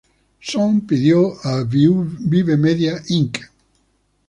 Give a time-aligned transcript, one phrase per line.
[0.41, 3.37] Song pidió a Vibe Media, Inc.